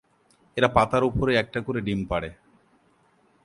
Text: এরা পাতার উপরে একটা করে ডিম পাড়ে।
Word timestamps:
এরা 0.57 0.67
পাতার 0.67 1.03
উপরে 1.03 1.31
একটা 1.35 1.59
করে 1.61 1.79
ডিম 1.81 1.99
পাড়ে। 2.05 2.29